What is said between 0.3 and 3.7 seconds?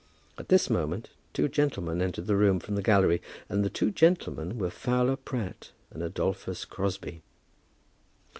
At this moment two gentlemen entered the room from the gallery, and the